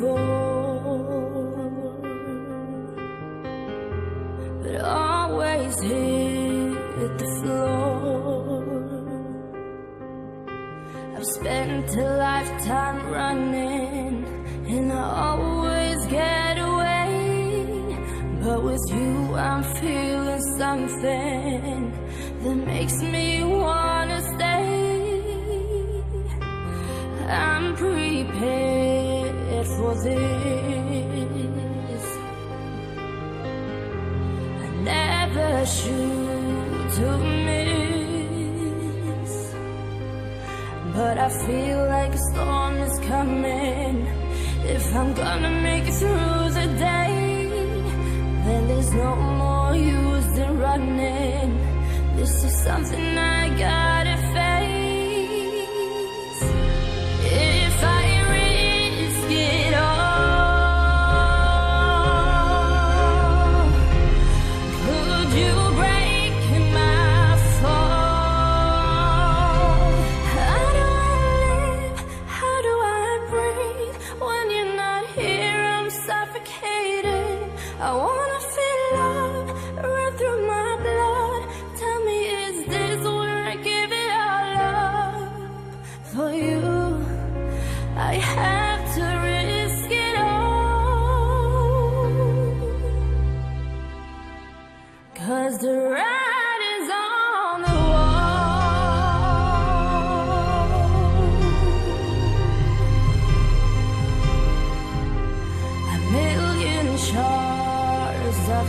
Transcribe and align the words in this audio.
before, 0.00 2.00
but 4.62 4.80
always 4.80 5.80
hit 5.80 7.18
the 7.18 7.40
floor. 7.42 8.64
I've 11.16 11.26
spent 11.26 11.96
a 11.96 12.16
lifetime 12.16 13.12
running, 13.12 14.24
and 14.68 14.92
I 14.92 15.28
always 15.28 16.06
get 16.06 16.58
away. 16.58 17.66
But 18.42 18.62
with 18.62 18.90
you, 18.90 19.34
I'm 19.34 19.62
feeling 19.74 20.40
something 20.58 21.92
that 22.42 22.56
makes 22.66 23.02
me. 23.02 23.49
For 29.90 30.02
this. 30.02 30.16
I 34.62 34.68
never 34.92 35.66
shoot 35.66 36.90
to 36.96 37.08
miss, 37.46 39.32
but 40.94 41.16
I 41.18 41.28
feel 41.46 41.80
like 41.86 42.12
a 42.14 42.22
storm 42.30 42.74
is 42.88 42.98
coming. 43.12 43.96
If 44.76 44.94
I'm 44.94 45.12
gonna 45.14 45.50
make 45.68 45.86
it 45.88 45.94
through 45.94 46.44
the 46.58 46.66
day, 46.78 47.48
then 48.44 48.68
there's 48.68 48.92
no 48.92 49.16
more 49.16 49.74
use 49.74 50.38
in 50.38 50.58
running. 50.58 51.50
This 52.16 52.44
is 52.44 52.54
something 52.66 53.18
I 53.18 53.48
gotta 53.66 54.19
suffocating. 76.06 77.38
I 77.80 77.92
wanna 78.02 78.40
feel 78.54 78.82
love 78.98 79.48
run 79.82 80.12
through 80.18 80.46
my 80.46 80.70
blood. 80.86 81.42
Tell 81.80 82.00
me, 82.04 82.18
is 82.44 82.56
this 82.66 83.00
where 83.04 83.44
I 83.52 83.56
give 83.56 83.90
it 84.04 84.10
all 84.26 84.52
up 84.70 85.16
for 86.12 86.30
you? 86.32 86.62
I 87.96 88.14
have 88.14 88.82
to 88.96 89.04
risk 89.28 89.90
it 89.90 90.16
all. 90.16 90.80
Cause 95.14 95.58
the 95.58 95.72
ride 95.94 96.19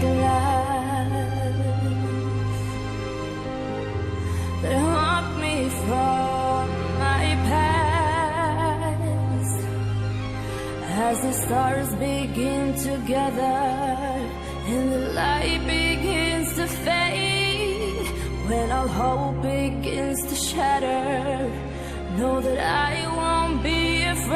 glass 0.00 1.56
that 4.62 4.76
haunt 4.92 5.28
me 5.40 5.56
from 5.84 6.62
my 7.04 7.24
past. 7.50 8.86
As 11.08 11.16
the 11.22 11.32
stars 11.32 11.90
begin 11.94 12.74
to 12.84 12.92
gather 13.06 13.60
and 14.72 14.92
the 14.92 15.04
light 15.20 15.62
begins 15.66 16.48
to 16.56 16.66
fade, 16.66 18.06
when 18.48 18.70
all 18.72 18.88
hope 18.88 19.42
begins 19.42 20.18
to 20.30 20.34
shatter, 20.34 21.48
know 22.18 22.40
that 22.40 22.58
I 22.58 22.92
won't 23.18 23.62
be 23.62 24.02
afraid. 24.02 24.35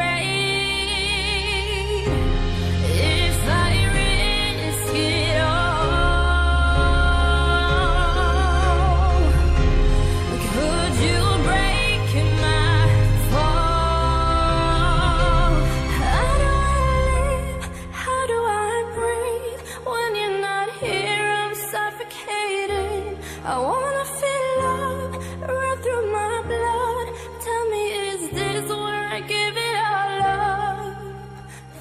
I 23.52 23.58
wanna 23.58 24.04
feel 24.04 24.48
love 24.62 25.14
run 25.42 25.76
through 25.82 26.06
my 26.12 26.34
blood. 26.50 27.06
Tell 27.44 27.64
me, 27.70 27.82
is 28.10 28.22
this 28.30 28.68
where 28.68 29.06
I 29.16 29.20
give 29.22 29.56
it 29.56 29.76
all 29.90 30.22
up 30.38 30.78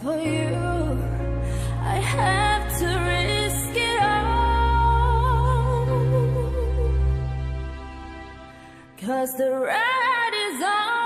for 0.02 0.18
you? 0.20 0.56
I 1.96 1.98
have 2.18 2.66
to 2.80 2.88
risk 3.14 3.74
it 3.78 4.00
all. 4.02 5.86
Cause 8.98 9.32
the 9.38 9.52
ride 9.52 10.36
is 10.48 10.64
on 10.64 10.99